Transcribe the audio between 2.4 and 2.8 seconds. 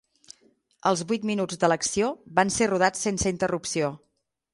ser